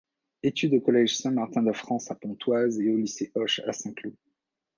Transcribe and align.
Études 0.41 0.73
au 0.73 0.81
Collège 0.81 1.15
Saint-Martin-de-France 1.17 2.09
à 2.09 2.15
Pontoise 2.15 2.79
et 2.81 2.89
au 2.89 2.97
Lycée 2.97 3.31
Hoche 3.35 3.61
à 3.67 3.71
Saint-Cloud. 3.71 4.15